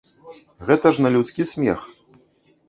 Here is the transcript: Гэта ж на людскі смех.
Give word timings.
Гэта 0.69 0.91
ж 0.95 1.05
на 1.07 1.11
людскі 1.17 1.47
смех. 1.53 1.85